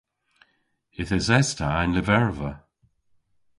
Yth 0.99 1.15
eses 1.17 1.49
ta 1.57 1.69
y'n 1.81 1.93
lyverva. 1.95 2.51